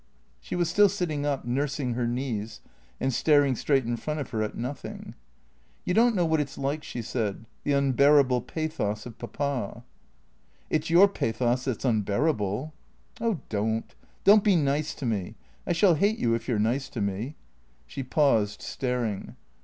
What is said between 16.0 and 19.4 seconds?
you if you 're nice to me." She paused, staring.